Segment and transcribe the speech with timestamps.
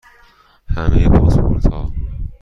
[0.67, 1.91] همه پاسپورت ها